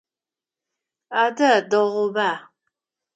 [1.23, 2.29] Адэ дэгъуба.